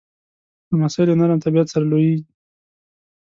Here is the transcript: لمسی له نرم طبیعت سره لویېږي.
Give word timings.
لمسی 0.71 1.03
له 1.09 1.13
نرم 1.19 1.39
طبیعت 1.45 1.67
سره 1.73 1.85
لویېږي. 1.91 2.25